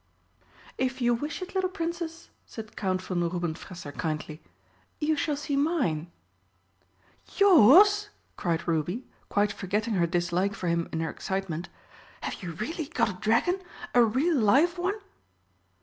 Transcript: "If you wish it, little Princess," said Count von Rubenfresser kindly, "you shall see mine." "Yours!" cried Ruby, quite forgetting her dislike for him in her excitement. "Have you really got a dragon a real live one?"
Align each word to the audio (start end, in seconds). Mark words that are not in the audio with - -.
"If 0.79 0.99
you 0.99 1.13
wish 1.13 1.43
it, 1.43 1.53
little 1.53 1.69
Princess," 1.69 2.31
said 2.47 2.75
Count 2.75 3.03
von 3.03 3.19
Rubenfresser 3.21 3.91
kindly, 3.95 4.41
"you 4.99 5.15
shall 5.15 5.35
see 5.35 5.55
mine." 5.55 6.09
"Yours!" 7.37 8.09
cried 8.35 8.67
Ruby, 8.67 9.05
quite 9.29 9.51
forgetting 9.51 9.93
her 9.93 10.07
dislike 10.07 10.55
for 10.55 10.67
him 10.67 10.89
in 10.91 11.01
her 11.01 11.09
excitement. 11.11 11.69
"Have 12.21 12.41
you 12.41 12.53
really 12.53 12.87
got 12.87 13.09
a 13.09 13.13
dragon 13.21 13.59
a 13.93 14.03
real 14.03 14.37
live 14.39 14.79
one?" 14.79 14.99